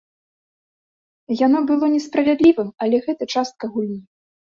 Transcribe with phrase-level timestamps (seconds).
[1.45, 4.01] Яно было несправядлівым, але гэта частка гульні.